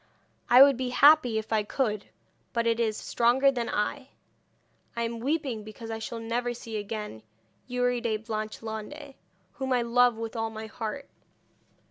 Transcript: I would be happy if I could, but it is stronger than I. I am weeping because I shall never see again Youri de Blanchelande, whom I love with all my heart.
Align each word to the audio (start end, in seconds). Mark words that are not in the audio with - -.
I 0.49 0.63
would 0.63 0.77
be 0.77 0.89
happy 0.89 1.37
if 1.37 1.53
I 1.53 1.61
could, 1.61 2.07
but 2.53 2.65
it 2.65 2.79
is 2.79 2.97
stronger 2.97 3.51
than 3.51 3.69
I. 3.69 4.09
I 4.95 5.03
am 5.03 5.19
weeping 5.19 5.63
because 5.63 5.91
I 5.91 5.99
shall 5.99 6.17
never 6.19 6.55
see 6.55 6.75
again 6.77 7.21
Youri 7.67 8.01
de 8.01 8.17
Blanchelande, 8.17 9.13
whom 9.51 9.71
I 9.71 9.83
love 9.83 10.17
with 10.17 10.35
all 10.35 10.49
my 10.49 10.65
heart. 10.65 11.07